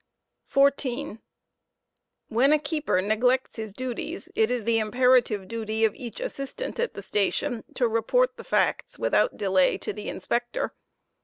Negioot 0.01 0.47
of 0.47 0.53
14. 0.53 1.19
When 2.29 2.51
a 2.53 2.57
keeper 2.57 2.99
neglects 3.03 3.57
his 3.57 3.71
duties, 3.73 4.31
it 4.33 4.49
is 4.49 4.63
the 4.65 4.79
imperative 4.79 5.47
duty 5.47 5.85
of 5.85 5.93
each 5.93 6.19
assistant 6.19 6.77
ilStstonte 6.77 6.77
°to 6.77 6.77
p 6.77 6.81
r£ 6.81 6.83
at 6.87 6.93
the 6.95 7.01
station 7.03 7.63
to 7.75 7.87
report 7.87 8.35
the 8.37 8.43
facts, 8.43 8.97
without 8.97 9.37
delay, 9.37 9.77
to 9.77 9.93
the 9.93 10.09
Inspector. 10.09 10.73